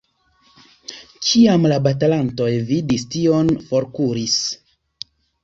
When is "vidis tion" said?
2.71-3.53